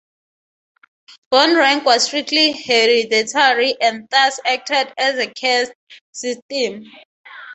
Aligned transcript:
Bone 1.29 1.55
rank 1.55 1.85
was 1.85 2.05
strictly 2.05 2.53
hereditary, 2.53 3.75
and 3.79 4.07
thus 4.09 4.39
acted 4.47 4.91
as 4.97 5.19
a 5.19 5.27
caste 5.27 5.73
system. 6.11 6.91